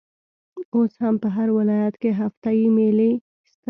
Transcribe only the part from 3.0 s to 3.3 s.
سته.